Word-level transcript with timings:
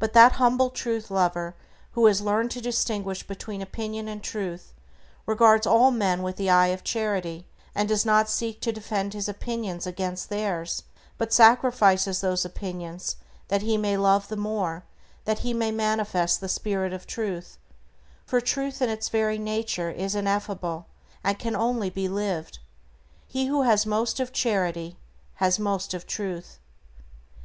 But 0.00 0.14
that 0.14 0.32
humble 0.32 0.68
Truth 0.68 1.12
lover 1.12 1.54
who 1.92 2.06
has 2.06 2.20
learned 2.20 2.50
to 2.50 2.60
distinguish 2.60 3.24
between 3.24 3.62
opinion 3.62 4.08
and 4.08 4.20
Truth, 4.20 4.72
regards 5.26 5.64
all 5.64 5.92
men 5.92 6.24
with 6.24 6.34
the 6.34 6.50
eye 6.50 6.74
of 6.74 6.82
charity, 6.82 7.46
and 7.72 7.88
does 7.88 8.04
not 8.04 8.28
seek 8.28 8.60
to 8.62 8.72
defend 8.72 9.14
his 9.14 9.28
opinions 9.28 9.86
against 9.86 10.28
theirs, 10.28 10.82
but 11.18 11.32
sacrifices 11.32 12.20
those 12.20 12.44
opinions 12.44 13.14
that 13.46 13.62
he 13.62 13.76
may 13.76 13.96
love 13.96 14.26
the 14.26 14.34
more, 14.36 14.82
that 15.24 15.38
he 15.46 15.54
may 15.54 15.70
manifest 15.70 16.40
the 16.40 16.48
spirit 16.48 16.92
of 16.92 17.06
Truth, 17.06 17.56
for 18.26 18.40
Truth 18.40 18.82
in 18.82 18.90
its 18.90 19.08
very 19.08 19.38
nature 19.38 19.92
is 19.92 20.16
ineffable 20.16 20.86
and 21.22 21.38
can 21.38 21.54
only 21.54 21.90
be 21.90 22.08
lived. 22.08 22.58
He 23.28 23.46
who 23.46 23.62
has 23.62 23.86
most 23.86 24.18
of 24.18 24.32
charity 24.32 24.96
has 25.34 25.60
most 25.60 25.94
of 25.94 26.08
Truth. 26.08 26.58